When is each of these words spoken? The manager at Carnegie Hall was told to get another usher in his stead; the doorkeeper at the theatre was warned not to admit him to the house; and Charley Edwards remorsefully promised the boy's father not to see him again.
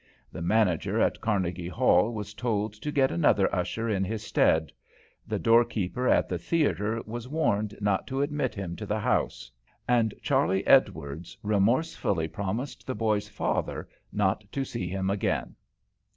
The 0.31 0.41
manager 0.41 0.99
at 0.99 1.21
Carnegie 1.21 1.67
Hall 1.67 2.11
was 2.11 2.33
told 2.33 2.73
to 2.73 2.91
get 2.91 3.11
another 3.11 3.53
usher 3.55 3.87
in 3.87 4.03
his 4.03 4.23
stead; 4.23 4.71
the 5.27 5.37
doorkeeper 5.37 6.07
at 6.07 6.27
the 6.27 6.39
theatre 6.39 7.03
was 7.05 7.27
warned 7.27 7.77
not 7.79 8.07
to 8.07 8.23
admit 8.23 8.55
him 8.55 8.75
to 8.77 8.87
the 8.87 8.99
house; 8.99 9.51
and 9.87 10.15
Charley 10.23 10.65
Edwards 10.65 11.37
remorsefully 11.43 12.27
promised 12.27 12.87
the 12.87 12.95
boy's 12.95 13.29
father 13.29 13.87
not 14.11 14.43
to 14.51 14.65
see 14.65 14.87
him 14.89 15.11
again. 15.11 15.55